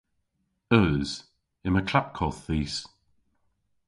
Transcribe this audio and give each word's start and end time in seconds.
Eus. 0.79 1.11
Yma 1.67 1.81
klapkodh 1.89 2.41
dhis. 2.45 2.75